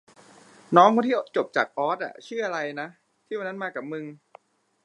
[0.75, 1.97] น้องคนที่จบจากออส
[2.27, 2.87] ชื่ออะไรนะ
[3.25, 4.05] ที่วันนั้นมากับมึง